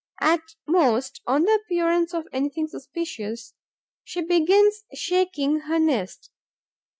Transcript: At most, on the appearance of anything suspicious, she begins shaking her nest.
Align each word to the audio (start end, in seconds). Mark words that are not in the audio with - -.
At 0.23 0.55
most, 0.65 1.21
on 1.27 1.43
the 1.43 1.61
appearance 1.63 2.11
of 2.11 2.27
anything 2.33 2.65
suspicious, 2.67 3.53
she 4.03 4.21
begins 4.25 4.83
shaking 4.95 5.59
her 5.67 5.77
nest. 5.77 6.31